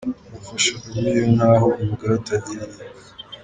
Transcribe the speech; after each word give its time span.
Agafasha 0.27 0.71
famille 0.81 1.09
ye 1.17 1.23
nkaho 1.35 1.67
umugore 1.81 2.11
atagira 2.19 2.63
iye. 2.69 2.79